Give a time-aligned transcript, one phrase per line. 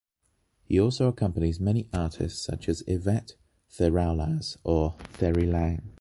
[0.63, 3.35] He also accompanies many artists such as Yvette
[3.69, 5.89] Théraulaz or Thierry Lang.